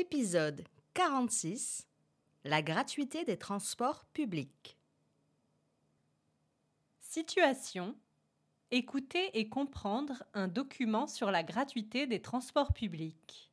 [0.00, 1.86] Épisode 46
[2.44, 4.78] La gratuité des transports publics.
[7.02, 7.94] Situation
[8.70, 13.52] Écouter et comprendre un document sur la gratuité des transports publics.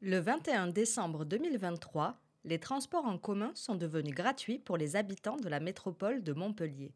[0.00, 5.50] Le 21 décembre 2023, les transports en commun sont devenus gratuits pour les habitants de
[5.50, 6.94] la métropole de Montpellier.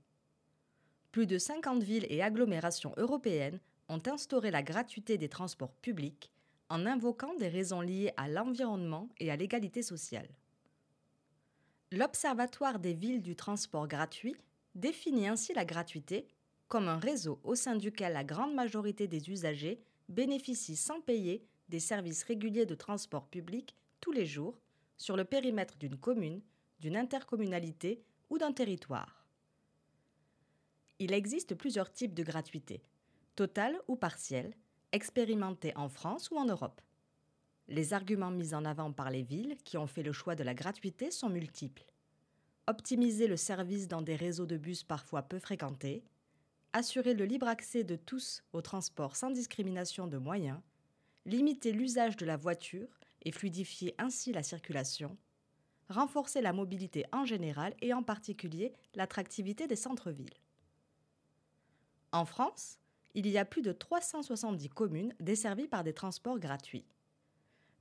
[1.12, 6.30] Plus de 50 villes et agglomérations européennes ont instauré la gratuité des transports publics
[6.68, 10.28] en invoquant des raisons liées à l'environnement et à l'égalité sociale.
[11.92, 14.36] L'Observatoire des villes du transport gratuit
[14.74, 16.26] définit ainsi la gratuité
[16.68, 21.80] comme un réseau au sein duquel la grande majorité des usagers bénéficient sans payer des
[21.80, 24.58] services réguliers de transport public tous les jours
[24.96, 26.42] sur le périmètre d'une commune,
[26.80, 29.24] d'une intercommunalité ou d'un territoire.
[30.98, 32.82] Il existe plusieurs types de gratuité,
[33.34, 34.54] totale ou partielle,
[34.94, 36.80] expérimentés en France ou en Europe.
[37.66, 40.54] Les arguments mis en avant par les villes qui ont fait le choix de la
[40.54, 41.84] gratuité sont multiples.
[42.68, 46.04] Optimiser le service dans des réseaux de bus parfois peu fréquentés,
[46.72, 50.60] assurer le libre accès de tous au transport sans discrimination de moyens,
[51.26, 55.16] limiter l'usage de la voiture et fluidifier ainsi la circulation,
[55.88, 60.38] renforcer la mobilité en général et en particulier l'attractivité des centres-villes.
[62.12, 62.78] En France,
[63.14, 66.84] il y a plus de 370 communes desservies par des transports gratuits.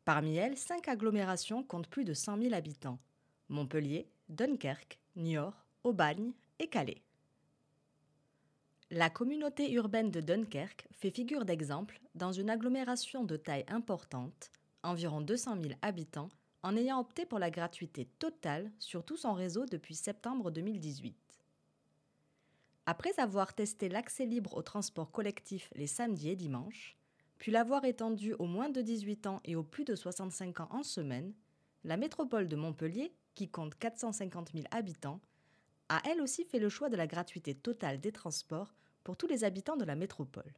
[0.05, 2.99] Parmi elles, cinq agglomérations comptent plus de 100 000 habitants
[3.49, 7.01] Montpellier, Dunkerque, Niort, Aubagne et Calais.
[8.89, 14.51] La communauté urbaine de Dunkerque fait figure d'exemple dans une agglomération de taille importante,
[14.83, 16.29] environ 200 000 habitants,
[16.61, 21.15] en ayant opté pour la gratuité totale sur tout son réseau depuis septembre 2018.
[22.85, 26.97] Après avoir testé l'accès libre au transport collectif les samedis et dimanches,
[27.37, 30.83] puis l'avoir étendu aux moins de 18 ans et aux plus de 65 ans en
[30.83, 31.33] semaine,
[31.85, 35.21] la métropole de Montpellier, qui compte 450 000 habitants,
[35.87, 38.73] a elle aussi fait le choix de la gratuité totale des transports
[39.03, 40.53] pour tous les habitants de la métropole.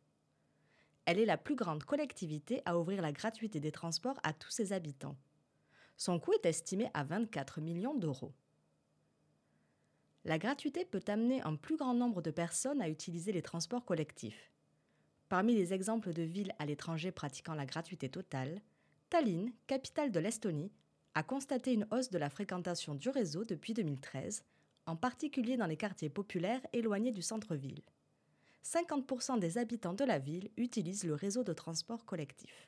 [1.05, 4.73] Elle est la plus grande collectivité à ouvrir la gratuité des transports à tous ses
[4.73, 5.15] habitants.
[5.95, 8.33] Son coût est estimé à 24 millions d'euros
[10.25, 14.51] la gratuité peut amener un plus grand nombre de personnes à utiliser les transports collectifs.
[15.29, 18.61] Parmi les exemples de villes à l'étranger pratiquant la gratuité totale,
[19.11, 20.71] Tallinn, capitale de l'Estonie,
[21.13, 24.43] a constaté une hausse de la fréquentation du réseau depuis 2013,
[24.87, 27.81] en particulier dans les quartiers populaires éloignés du centre-ville.
[28.63, 32.67] 50% des habitants de la ville utilisent le réseau de transport collectif.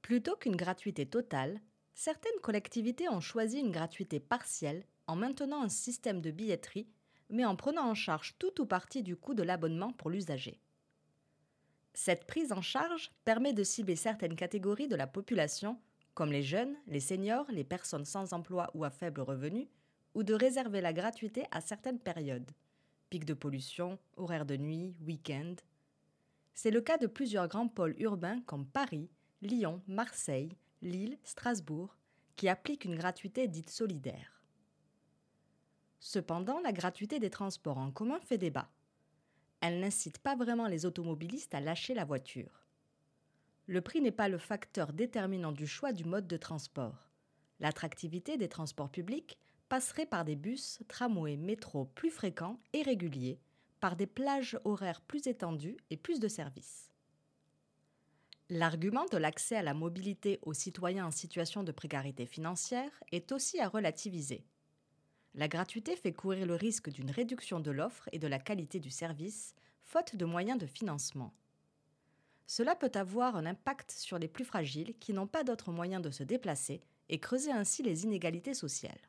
[0.00, 1.60] Plutôt qu'une gratuité totale,
[1.94, 6.86] certaines collectivités ont choisi une gratuité partielle en maintenant un système de billetterie,
[7.28, 10.60] mais en prenant en charge tout ou partie du coût de l'abonnement pour l'usager.
[11.94, 15.80] Cette prise en charge permet de cibler certaines catégories de la population,
[16.14, 19.68] comme les jeunes, les seniors, les personnes sans emploi ou à faible revenu,
[20.14, 22.52] ou de réserver la gratuité à certaines périodes
[23.08, 25.54] pic de pollution, horaires de nuit, week-end.
[26.54, 29.08] C'est le cas de plusieurs grands pôles urbains comme Paris,
[29.42, 31.96] Lyon, Marseille, Lille, Strasbourg,
[32.36, 34.37] qui appliquent une gratuité dite solidaire.
[36.00, 38.70] Cependant, la gratuité des transports en commun fait débat.
[39.60, 42.66] Elle n'incite pas vraiment les automobilistes à lâcher la voiture.
[43.66, 47.10] Le prix n'est pas le facteur déterminant du choix du mode de transport.
[47.60, 49.38] L'attractivité des transports publics
[49.68, 53.40] passerait par des bus, tramways, métros plus fréquents et réguliers,
[53.80, 56.90] par des plages horaires plus étendues et plus de services.
[58.48, 63.60] L'argument de l'accès à la mobilité aux citoyens en situation de précarité financière est aussi
[63.60, 64.46] à relativiser.
[65.34, 68.90] La gratuité fait courir le risque d'une réduction de l'offre et de la qualité du
[68.90, 71.32] service, faute de moyens de financement.
[72.46, 76.10] Cela peut avoir un impact sur les plus fragiles qui n'ont pas d'autres moyens de
[76.10, 79.00] se déplacer et creuser ainsi les inégalités sociales.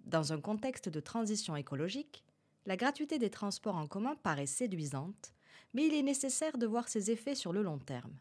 [0.00, 2.24] Dans un contexte de transition écologique,
[2.66, 5.32] la gratuité des transports en commun paraît séduisante,
[5.72, 8.18] mais il est nécessaire de voir ses effets sur le long terme.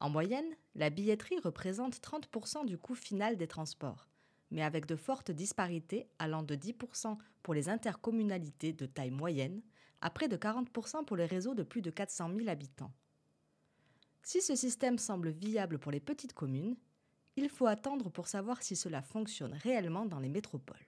[0.00, 4.08] En moyenne, la billetterie représente 30% du coût final des transports,
[4.50, 9.62] mais avec de fortes disparités allant de 10% pour les intercommunalités de taille moyenne
[10.00, 12.92] à près de 40% pour les réseaux de plus de 400 000 habitants.
[14.22, 16.76] Si ce système semble viable pour les petites communes,
[17.36, 20.86] il faut attendre pour savoir si cela fonctionne réellement dans les métropoles.